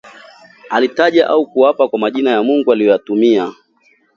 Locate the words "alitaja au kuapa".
0.69-1.87